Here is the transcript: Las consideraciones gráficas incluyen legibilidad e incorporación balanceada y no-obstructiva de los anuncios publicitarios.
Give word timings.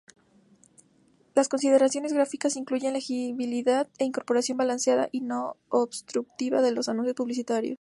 Las 1.35 1.47
consideraciones 1.47 2.11
gráficas 2.11 2.55
incluyen 2.55 2.93
legibilidad 2.93 3.87
e 3.99 4.03
incorporación 4.03 4.57
balanceada 4.57 5.07
y 5.11 5.21
no-obstructiva 5.21 6.63
de 6.63 6.71
los 6.71 6.89
anuncios 6.89 7.13
publicitarios. 7.13 7.69